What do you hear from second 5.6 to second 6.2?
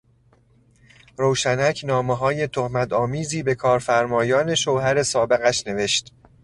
نوشت.